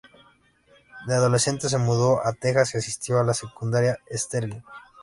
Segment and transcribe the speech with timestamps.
[1.05, 4.61] De adolescente, se mudó a Texas y asistió a la secundaria Sterling.